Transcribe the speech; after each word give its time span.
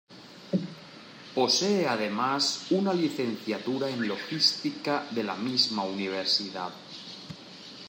Posee 1.35 1.87
además 1.87 2.65
una 2.71 2.91
Licenciatura 2.91 3.87
en 3.87 4.07
Logística 4.07 5.05
de 5.11 5.23
la 5.23 5.35
misma 5.35 5.83
universidad. 5.83 6.71